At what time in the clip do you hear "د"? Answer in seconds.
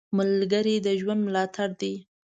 0.85-0.87